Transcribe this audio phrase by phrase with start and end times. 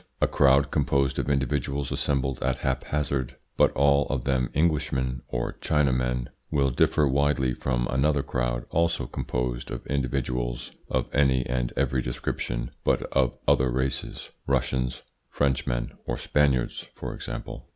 [0.19, 6.29] A crowd composed of individuals assembled at haphazard, but all of them Englishmen or Chinamen,
[6.49, 12.71] will differ widely from another crowd also composed of individuals of any and every description,
[12.83, 17.67] but of other races Russians, Frenchmen, or Spaniards, for example.